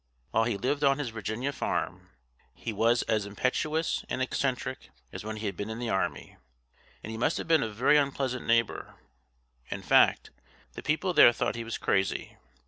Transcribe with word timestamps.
While 0.31 0.45
he 0.45 0.57
lived 0.57 0.83
on 0.83 0.97
his 0.97 1.09
Virginia 1.09 1.51
farm, 1.51 2.09
he 2.55 2.73
was 2.73 3.03
as 3.03 3.27
impetuous 3.27 4.03
and 4.09 4.19
eccentric 4.19 4.89
as 5.13 5.23
when 5.23 5.35
he 5.37 5.45
had 5.45 5.55
been 5.55 5.69
in 5.69 5.77
the 5.77 5.91
army, 5.91 6.37
and 7.03 7.11
he 7.11 7.19
must 7.19 7.37
have 7.37 7.47
been 7.47 7.61
a 7.61 7.69
very 7.69 7.97
unpleasant 7.97 8.47
neighbor. 8.47 8.95
In 9.69 9.83
fact, 9.83 10.31
the 10.73 10.81
people 10.81 11.13
there 11.13 11.31
thought 11.31 11.53
he 11.53 11.63
was 11.63 11.77
crazy. 11.77 12.37